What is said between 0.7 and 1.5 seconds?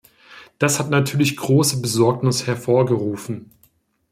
hat natürlich